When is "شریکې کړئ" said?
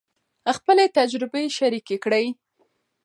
1.57-2.25